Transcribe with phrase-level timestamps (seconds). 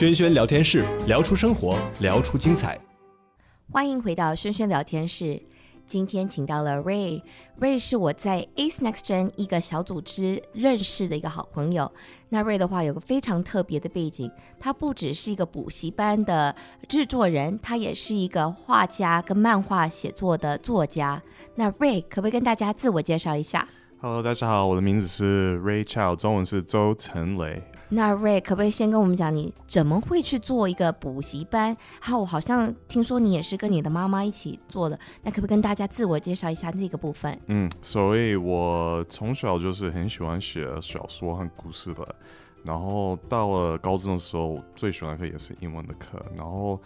[0.00, 2.80] 轩轩聊天室，聊出生活，聊出精彩。
[3.70, 5.38] 欢迎回到轩轩聊天室。
[5.84, 11.92] 今天请到了 Ray，Ray 是我在 Ace Next Gen 一个小组织认识的一个好朋友。
[12.30, 16.56] 那 Ray 的话有个非常特别的背景，他不只是一个补习班的
[16.88, 21.22] 制作人，他也是一个画家跟漫画写作的作家。
[21.56, 23.68] 那 Ray 可不可以跟大家自我介绍一下
[24.00, 27.62] ？Hello，大家好，我的名字是 Ray Chow，中文是周成雷。
[27.92, 31.76] 那 Ray 可不可以先跟我们讲，你怎么会去做一个补习班？
[31.98, 34.96] 还有，我好像听说你也是跟你的妈妈一起做的。
[35.24, 37.36] 那可不可以跟大家自我介绍一下这个部分？
[37.48, 42.14] 嗯，所以我从小就是很喜欢写小说和故事的。
[42.62, 46.24] 然后到了高中的时候，最喜欢的课也是英文的课。
[46.36, 46.80] 然后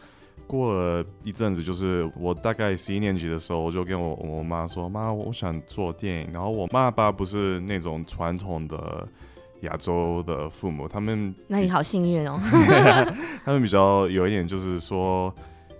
[0.47, 9.07] 过了一阵子，就是我大概十一年级的时候，我就跟我我妈说：“妈，我想做电影。”然后我妈爸不是那种传统的。
[9.65, 12.41] 亚洲的父母，他们那你好幸运哦。
[13.45, 15.35] 他们比较有一点，就是说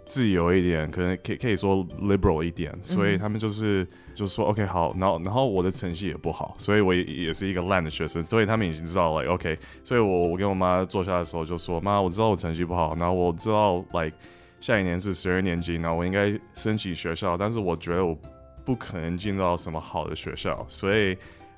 [0.05, 14.13] 自由一点，可能可以可以说 liberal 一点，所以他们就是就是说 OK 好，然后然后我的成绩也不好，所以我也也是一个烂的学生，所以他们已经知道了 OK，所以我我跟我妈坐下的时候就说妈，我知道我成绩不好，然后我知道 like
[14.61, 18.17] 下一年是十二年级，然后我应该申请学校，但是我觉得我
[18.65, 21.17] 不可能进到什么好的学校，所以。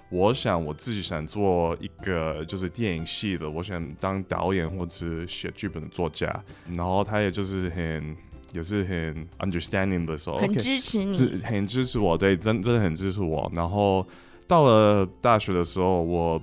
[0.08, 6.28] 我想我自己想做一个就是电影系的，我想当导演或者写剧本的作家。
[6.76, 8.16] 然后他也就是很
[8.52, 13.50] 也是很 understanding 的时候，很支持你，okay, 很支持我，对，真真的很支持我。
[13.52, 14.06] 然后
[14.46, 16.40] 到了大学的时候，我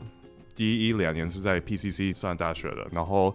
[0.54, 3.34] 第一两年是在 PCC 上大学的，然后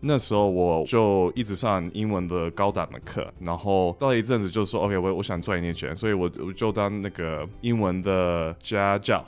[0.00, 3.30] 那时候我就一直上英文的高档的课。
[3.40, 9.22] 然后到了一阵子就说 OK，我我想赚一点钱，所以我我就当那个英文的家教。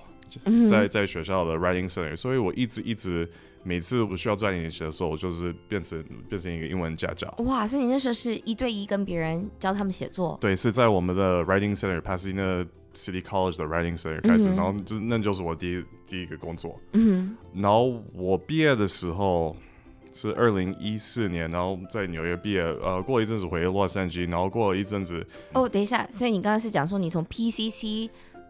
[0.66, 3.28] 在在学校的 writing center，所以我一直一直
[3.62, 7.32] 每次我需要赚点钱的时候，我就是变成变成一个英文家教。
[7.38, 10.38] 哇，所以你那时候是一对一跟别人教他们写作？
[10.40, 16.80] 对，是在我们的 writing center Pasadena City College 的 writing center 开始，嗯、然后就那就是我第一第一个工作。
[16.92, 19.54] 嗯，然后我毕业的时候
[20.12, 25.26] 是二零一四年，然后在纽约毕业，呃，过了一阵子回洛杉矶，然后过了一阵子。
[25.52, 28.08] 哦，等一下，所以你刚刚是讲说你从 PCC。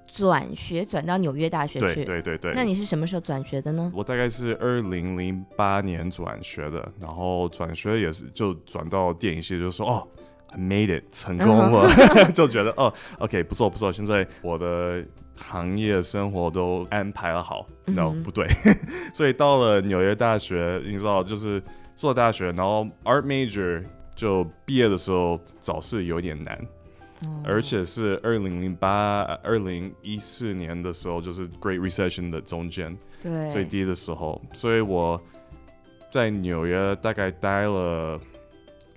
[0.09, 2.53] 转学转到纽约大学去，对对对对。
[2.55, 3.93] 那你是什么时候转学的呢？
[3.95, 10.09] 我大概是二零零八年转学的，然后转学也是就转到电影系，就说哦
[10.49, 12.33] ，I made it，成功了，uh huh.
[12.33, 15.05] 就觉得哦，OK，不错不错，现在我的
[15.37, 17.67] 行业生活都安排了好。
[17.85, 18.49] No，、嗯、不对，
[19.13, 21.63] 所以到了纽约大学，你知道，就是
[21.95, 26.59] 做大学，然后 Art Major 就毕业的时候找事有点难。
[27.45, 34.41] 而且是二零零八、二零一四年的时候，就是 Great Recession 的中间，对，最低的时候。
[34.53, 35.21] 所以我
[36.13, 38.21] 在纽约大概待了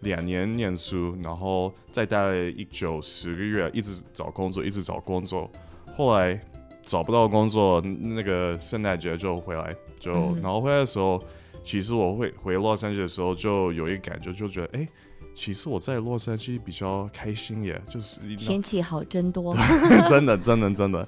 [0.02, 5.50] 两年念书，然后再待了一九十个月，一直找工作，一直找工作。
[5.96, 6.40] 后来
[6.84, 11.20] 找不到工作，那个圣诞节就回来，就、嗯、然后回来的时候，
[11.64, 14.88] 其实我会回洛杉矶的时候，就有一个感觉，就觉得哎。
[15.34, 19.56] 其实我在洛杉矶比较开心耶，就是天气好真多，
[20.08, 21.08] 真的真的真的。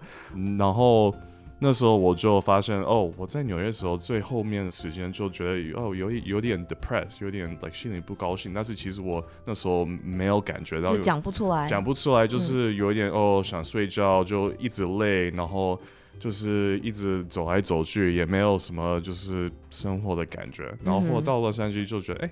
[0.58, 1.14] 然后
[1.60, 8.54] 那时候我就发现，哦，我在纽约的时候最后面的时间就觉得，哦，有有点 depressed，有点 like 心里不高兴。
[8.54, 15.80] 但是其实我那时候没有感觉到，就讲不出来，讲不出来，就是有一点、嗯、哦想睡觉，就一直累，然后
[16.18, 20.74] 就是一直走来走去，也没有什么就是生活的感觉。
[20.84, 22.32] 然后到洛杉矶就觉得，哎。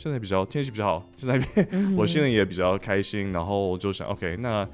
[0.00, 1.38] 现在比较天气比较好，现在
[1.96, 4.66] 我心里也比较开心，然后就想，OK，那。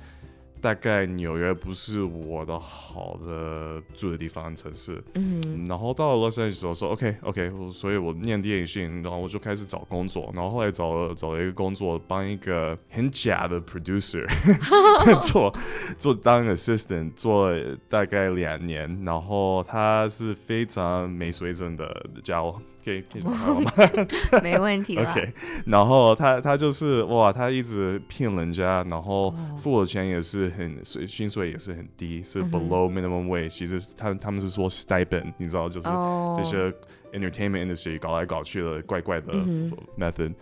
[0.67, 14.27] 大概纽约不是我的好的住的地方城市，嗯，然后到了洛杉矶的时候说 OK OK，所以我念电影系，然后我就开始找工作，然后后来找了找了一个工作，帮一个很假的 producer
[15.31, 15.57] 做
[15.97, 17.55] 做当 assistant 做
[17.89, 23.71] 大概两年，然后他是非常没水准的家伙，可以可以说吗？
[24.43, 25.33] 没问题 OK，
[25.65, 30.53] 然后他他就是哇，他一直骗人家，然后付我钱也是。
[30.57, 33.51] 很，所以薪水也是很低，是 below minimum wage。
[33.51, 35.89] 其实他他们是说 stipend，你知道，就是
[36.37, 36.73] 这些
[37.13, 39.33] entertainment industry 搞来搞去的怪怪的
[39.99, 40.33] method。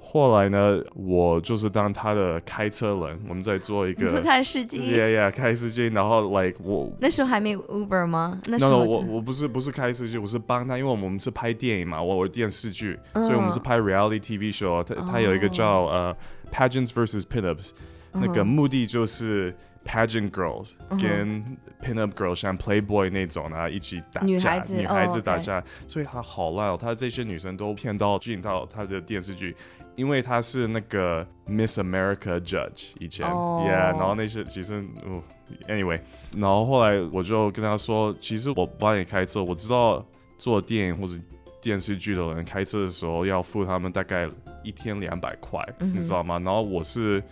[0.00, 5.88] 后来呢，我就是当他的开车人，我们在做一个做他的司机，yeah yeah，开司机。
[5.88, 8.40] 然后 like 我那时候还没 Uber 吗？
[8.46, 14.82] 那时候我我不是不是开司机，我是帮他，因为我们是拍电影嘛，我我电视剧，所以我们是拍 reality TV show。
[14.84, 16.16] 他他有一个叫呃
[16.52, 17.72] Pageants versus Pinups。
[18.12, 21.42] 那个目的就是 pageant girls 跟
[21.82, 29.56] pin up girls，像 Playboy 那种啊，一起打架，女孩子，女孩子打架，所以他好烂哦，他这些女生都骗到进到他的电视剧，
[29.96, 35.22] 因为他是那个 Miss America Judge 以前、哦、，Yeah，然后那些其实、哦、
[35.68, 36.00] ，Anyway，
[36.36, 40.04] 然后后来我就跟他说，其实我帮你开车，我知道
[40.36, 41.18] 做电影或者
[41.62, 44.28] 电视剧的人开车的时候要付他们大概
[44.62, 46.38] 一天两百块，嗯、你知道吗？
[46.44, 47.22] 然后我是。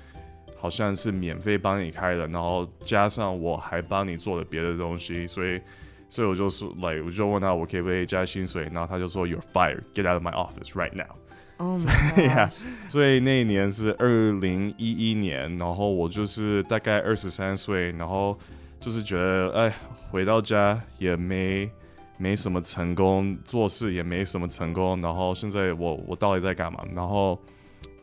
[0.59, 5.61] 好像是免费帮你开的，然后加上我还帮你做了别的东西，所以，
[6.09, 11.15] 所以我就说，like，我就问他我可不可以加薪水，然后他就说，You're fired, get out of my office right now。
[11.59, 11.79] 哦，
[12.15, 12.51] 对呀，
[12.89, 18.39] 所以那一年是二零一一年，然后我就是大概二十三岁，然后
[18.81, 19.75] 就是觉得，哎，
[20.11, 21.71] 回到家也没
[22.19, 26.83] 没什么成功，做事也没什么成功，然后现在我我到底在干嘛？
[26.95, 27.39] 然后。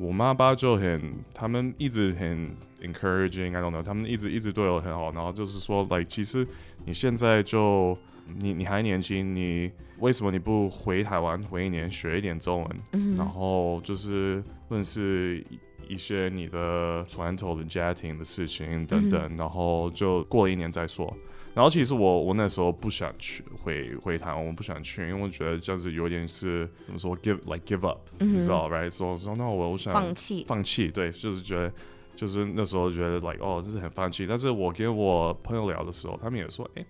[0.04, 6.46] 我妈爸就很，他们一直很 encouraging，I don't know，他们一直一直对我很好，然后就是说，like，其实
[6.84, 15.46] 你现在就你你还年轻，你为什么你不回台湾回一年学一点中文，嗯、然后就是认识
[15.88, 21.14] 一些你的传统的家庭的事情等等，嗯、然后就过了一年再说。
[21.54, 28.90] 然后其实我我那时候不想去回回台湾，我不想去，因为我觉得这样子有点是怎么说 give like give up，、嗯、你知道，right？
[28.90, 31.72] 说说那我我想放弃放弃，对，就是觉得
[32.16, 34.26] 就是那时候觉得 like 哦这是很放弃。
[34.26, 36.86] 但是我跟我朋友聊的时候，他们也说，哎。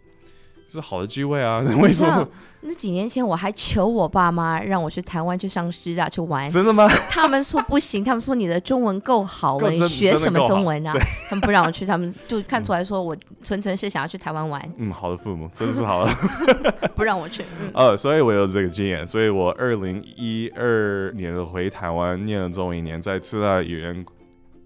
[0.68, 1.60] 是好的机会啊！
[1.82, 2.28] 为什么？
[2.66, 6.50] 那几年前我还求我爸妈让我去台湾去上师大去玩。
[6.50, 6.88] 真的吗？
[7.10, 10.94] 他们说不行， 他们说你的中文够好了，你学什么中文啊？
[11.28, 14.74] 他们不让我去，他们就看出来说我纯纯是想要去台湾玩。
[14.78, 16.12] 嗯，好的父母真的是好的，
[16.96, 17.44] 不让我去。
[17.74, 24.06] 嗯、呃，所以我有这个经验，所以我二零一二年回台湾念了中文一年，在师大语言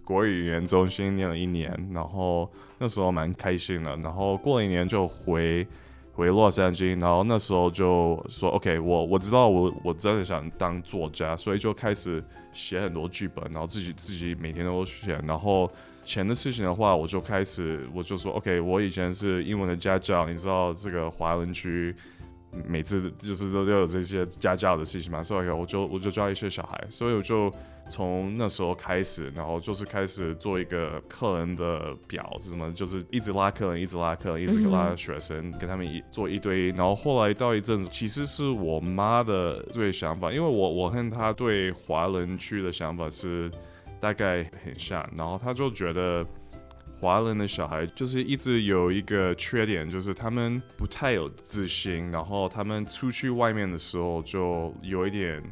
[0.04, 2.48] 国语语言中心念了一年，然后
[2.78, 5.68] 那时候蛮开心的，然后过了一年就回。
[6.18, 15.22] 回洛杉矶，然后那时候就说：“OK，我我知道我我真的想当作家，所以就开始写很多剧本，然后自己自己每天都写。
[15.28, 15.72] 然后
[16.04, 21.96] 钱的事情的话，我就开始我就说：OK，我以前是英文的家教，你知道这个华人区。”
[22.66, 27.54] 每次就是都有这些家教的事情嘛，所以我就我就教一些小孩，所以我就
[27.90, 36.70] 从那时候开始，然后就是开始做一个客人的表是什么，就是一直拉客人，一直拉客人，一直拉学生，嗯、跟他们一做一堆。
[36.70, 42.38] 然后后来到一阵子，其实是我妈的对想法，因为我我和她对华人。
[42.38, 43.50] 区的想法是
[44.00, 46.26] 大概很像，然后她就觉得。
[47.00, 47.38] 华人。
[47.38, 55.44] 的小孩就是一直有一个缺点，就是他们不太有自信，然后他们出去外面的时候就有一点。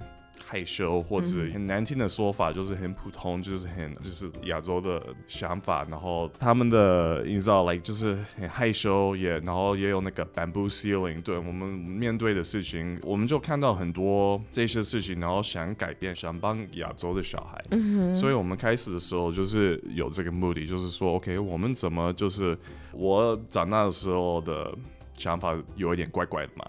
[0.48, 5.84] 害羞或者很难听的说法，就是很普通，就是很就是亚洲的想法。
[5.90, 11.22] 然后他们的你知道，like 就是很害羞，也然后也有那个 bamboo ceiling。
[11.24, 17.64] 对我们面对的事情，我们就看到很多这些事情，然后想改变，想帮亚洲的小孩。
[17.72, 18.16] 嗯哼。
[18.16, 22.58] 所以我们开始的时候就是有这个目的，就是说，OK，我们怎么就是
[22.92, 24.72] 我长大的时候的
[25.18, 26.66] 想法有一点怪怪的嘛。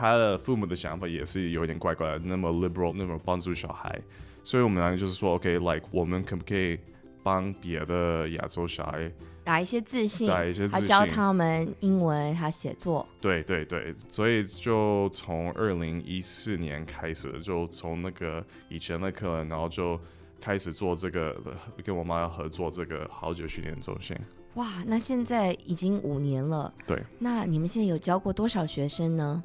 [0.00, 4.00] 他的父母的想法也是有点怪怪的，那么 liberal，那么帮助小孩，
[4.42, 6.78] 所以我们两个就是说，OK，like，、okay, 我们可不可以
[7.22, 9.12] 帮别的亚洲小孩
[9.44, 13.06] 打一些自信，打一些自信，教他们英文，还写作。
[13.20, 20.00] 对对对，所以就从二零一四年开始，就从那个以前的课，然后就
[20.40, 21.36] 开始做这个，
[21.84, 24.16] 跟我妈合作这个好久训练中心。
[24.54, 26.72] 哇，那现在已经五年了。
[26.86, 29.44] 对，那你们现在有教过多少学生呢？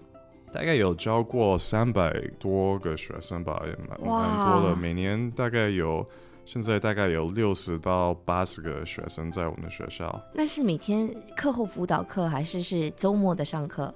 [0.56, 4.74] 大概有教过三百多个学生吧，也蛮蛮多的。
[4.74, 6.08] 每年大概有，
[6.46, 10.18] 现在大概有六十到八十个学生在我们的学校。
[10.34, 13.94] 那是每天课后辅导课，还是是周末的上课？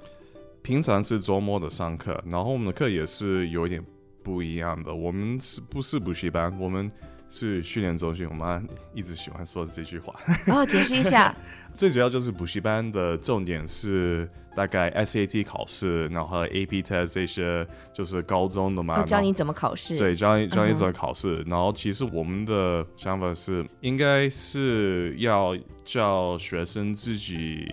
[0.62, 3.82] 平常是周末的上课，然后我们的课也是有一点
[4.22, 4.94] 不一样的。
[4.94, 6.54] 我们是不是补习班？
[6.60, 6.92] 我们。
[7.30, 8.62] 是训练中心，我妈
[8.94, 10.14] 一直喜欢说的这句话。
[10.46, 11.34] 然后解释一下，
[11.76, 19.04] 最主要就是补习班的重点是大概 SAT 考试，然后 AP test 这些就是高中的嘛。
[19.04, 19.96] 教你怎么考试？
[19.96, 21.36] 对，教你教你怎么考试。
[21.36, 25.56] 嗯、然后其实我们的想法是，应该是要
[25.86, 27.68] 教学生自己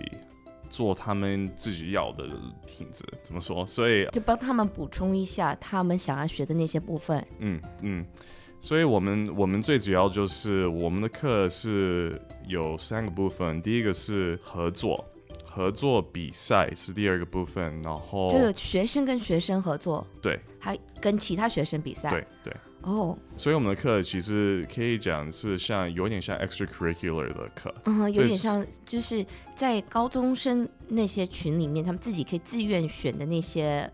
[0.69, 2.27] 做他们自己要的
[2.67, 3.03] 品质。
[3.23, 3.65] 怎么说？
[3.65, 7.25] 所以就帮他们补充一下他们想要学的那些部分。
[7.39, 8.05] 嗯嗯。
[8.59, 15.05] 所以我们我们最主要就是我们的课是有三个部分，第一个是合作，
[15.45, 22.53] 合作比赛是第二个部分，然后就是学生跟学生合作，对，还跟其他学生比赛，对对。
[22.83, 33.91] 哦，所以我们的课其实可以讲是像有点像 extracurricular 的课，嗯，有点像就是在高中生那些群里面，他们自己可以自愿选的那些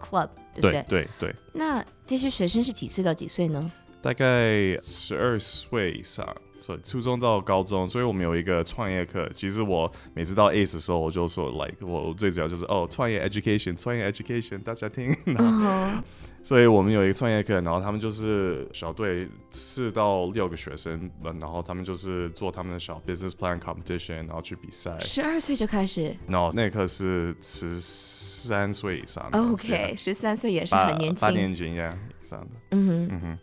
[0.00, 0.72] club，对不对？
[0.72, 1.34] 对对对。
[1.54, 3.72] 那这些学生是几岁到几岁呢？
[4.04, 9.26] 大概十二岁以上，所以初中到高中，所以我们有一个创业课。
[9.32, 15.10] 其实我每次到 ACE 的时候，我就说，like 我最主要就是哦，创业 education，创业 education，大家听。
[15.38, 16.02] uh.
[16.42, 24.94] 所以我们有一个创业课，然后他们就是小队四到六个学生，然后他们就是做他们的小 business plan competition，然后去比赛。
[25.00, 26.14] 十二岁就开始？
[26.28, 29.38] 然后那课是十三岁以上的。
[29.38, 31.26] OK，十三岁也是很年轻。
[31.26, 32.50] 八年级呀以上的。
[32.72, 33.38] 嗯哼，嗯哼。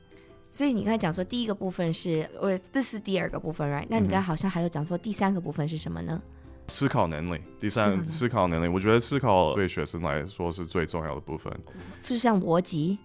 [0.52, 3.86] 所以你刚才讲说第一个部分是，我这是第二个部分，right？
[3.90, 6.22] 那你刚才好像还有讲说第三个部分是什么呢？
[6.68, 7.40] 思考能力。
[7.60, 11.54] 第三，思考，能力，我觉得思考对学生来说是最重要的部分。
[12.02, 12.98] 是像逻辑？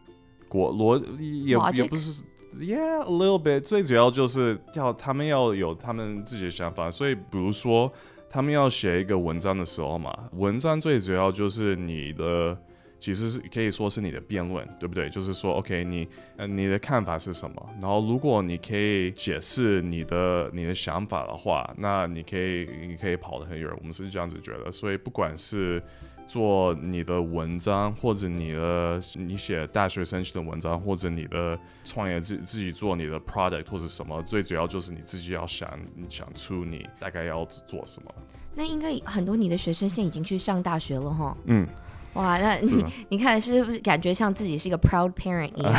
[0.49, 2.21] 国逻也也不是
[2.59, 3.61] ，Yeah，a little bit。
[3.61, 6.91] 最主要就是要他们要有他们自己的想法。
[6.91, 7.93] 所以，比如说
[8.29, 12.59] 他们要写一个文章的时候嘛，文章最主要就是你的。
[12.99, 15.09] 其实是可以说是你的辩论，对不对？
[15.11, 17.71] 就是说，OK，你呃你的看法是什么？
[17.81, 23.71] 然后如果你可以解释你的你的想法的话，那你可以你可以跑得很远。
[23.79, 24.73] 我们是这样子觉得。
[24.73, 25.83] 所以不管是
[26.27, 35.69] 做你的文章，或者你的你写大学生的文章，或者你的创业自自己做你的 product 或者什么，最主要就是你自己要想
[36.09, 38.13] 想出你大概要做什么。
[38.55, 41.37] 那应该很多你的学生现在已经去上大学了哈？
[41.45, 41.67] 嗯。
[42.17, 45.75] 哇，那你你看是不是感觉像自己是一个 proud parent 一样？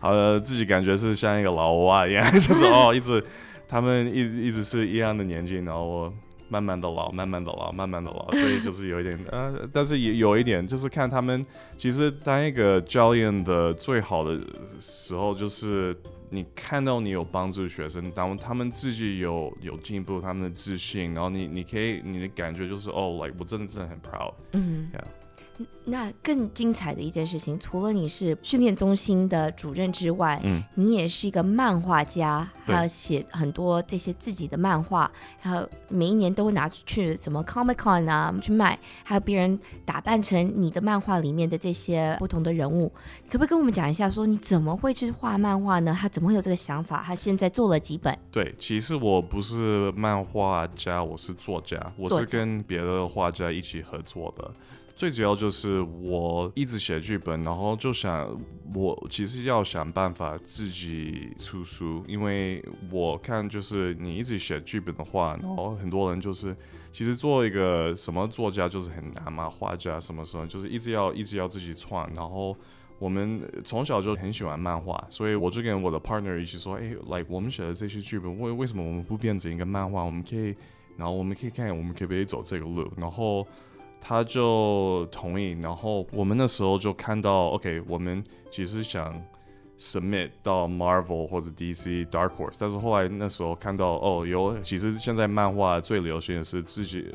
[0.00, 3.22] 好的，自己感觉是像一个老蛙一样， 就是 哦，一直
[3.68, 6.12] 他们一一直是一样的年纪，然后我
[6.48, 11.44] 慢慢的老，慢慢的老，慢慢的老，所以就是有一点呃，但是也有一点就是看他们，
[11.76, 14.38] 其实当一个教练的最好的
[14.78, 15.96] 时候就是。
[16.30, 24.90] 你看到你有帮助学生，当他们自己有有进步，他们的自信，然后你你可以你的感觉就是哦，like 我真的真的很 proud，嗯。
[24.94, 25.04] Yeah.
[25.84, 35.10] 那更精彩的一件事情，除了你是训练中心的主任之外，嗯，你也是一个漫画家，对还有写很多这些自己的漫画，
[35.42, 42.92] 然后每一年都会拿出去什么 Comic Con 啊去卖，还有别人打扮成你的漫画里面的这些不同的人物，
[43.28, 45.96] 可不可以跟我们讲一下，说你怎么会去画漫画呢？
[45.98, 47.02] 他怎么会有这个想法？
[47.04, 48.16] 他现在做了几本？
[48.30, 54.50] 对，其实我不是漫画家，我是作家，我是跟别的画家一起合作的。
[55.00, 58.38] 最主要就是我一直写剧本，然后就想
[58.74, 66.54] 我其实要想办法自己出书，因为我看就是你一直写剧本的话，然后很多人就是
[66.92, 72.06] 其实做一个什么作家就是很难嘛，画家什么什么就是一直要一直要自己创。
[72.14, 72.54] 然后
[72.98, 80.04] 我们从小就很喜欢漫画，所以我就跟我的 partner 一起说，哎，like 我们写的这些剧本，为为什么我们不变成一个漫画？
[80.04, 80.54] 我们可以，
[80.98, 83.46] 然后我们可以看看我们可不可以走这个路，然后。
[84.00, 89.14] 他就同意，然后我们那时候就看到，OK，我们其实想
[89.78, 97.12] submit 到 Marvel 或者 DC Dark Horse，但是后来那时候看到，哦，有其实现在漫画最流行的是自己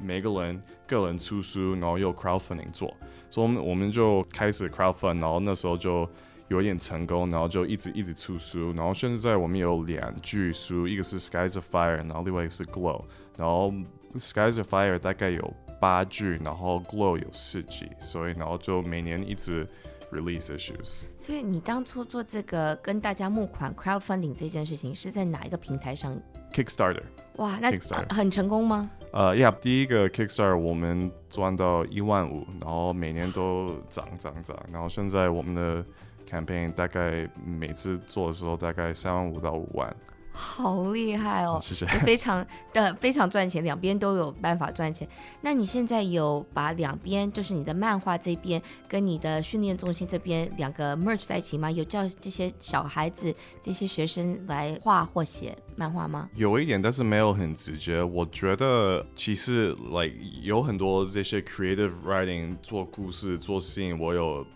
[0.00, 2.92] 每个人个人出书，然后用 crowdfunding 做，
[3.28, 6.08] 所以我们我们就开始 crowdfund，然后那时候就
[6.48, 13.02] 有点成功，然后就一直一直出书，然后现在我们有两句书，一个是 Skies of Fire，然后另外一个是 Glow，
[13.36, 13.72] 然后
[14.18, 15.54] Skies of Fire 大概有。
[15.82, 19.66] 八句，然后 Glow 有四 G，，所以然后就每年一直
[20.12, 20.98] release issues。
[21.18, 26.16] 所以你当初做这个跟大家募款 crowdfunding 这件事情是在哪一个平台上
[26.52, 27.02] ？Kickstarter。
[27.38, 28.88] 哇，那 Kickstarter、呃、很成功吗？
[29.12, 35.84] 呃呀，第一个 Kickstarter 我们赚到一万五，然后每年都涨涨涨，然后现在我们的
[36.30, 39.92] campaign 大概每次做的时候大概三万五到五万。
[40.32, 41.60] 好厉害哦！
[42.04, 45.06] 非常的非常赚钱，两边都有办法赚钱。
[45.42, 51.70] 那你现在有把两边，就是你的漫画这边跟你的训练中心这边两个 merge 在一起吗？
[51.70, 56.28] 有叫这些小孩子、这些学生来画或写漫画吗？
[56.34, 58.02] 有一点，但是没有很直接。
[58.02, 64.46] 我觉得其实 like 有很多这些 creative writing 做故事、做 scene，我有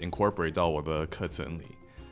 [0.00, 1.64] incorporate 到我的课程里。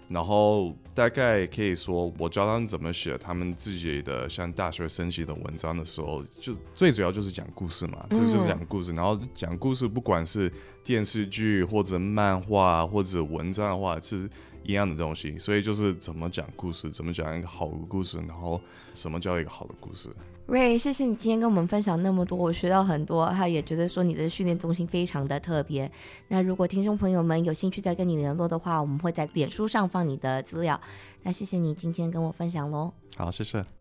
[0.08, 8.92] 然后大概可以说，我教他们怎么写他们自己的像大学生写的文章的时候，就最主要就是讲故事嘛，这、嗯、就是讲故事。
[8.92, 10.52] 然后讲故事，不管是
[10.84, 14.30] 电视剧或者漫画或者文章的话，是
[14.66, 18.60] 一样的东西，所以就是怎么讲故事，怎么讲一个好的故事，然后
[18.94, 20.10] 什么叫一个好的故事。
[20.48, 23.28] Ray，谢谢你今天跟我们分享那么多，我学到很多。
[23.30, 25.90] 他也觉得说你的训练中心非常的特别。
[26.28, 30.80] 那如果听众朋友们有兴趣再跟你联络的话，我们会在脸书上放你的资料。
[31.24, 32.92] 那谢谢你今天跟我分享喽。
[33.16, 33.75] 好，谢谢。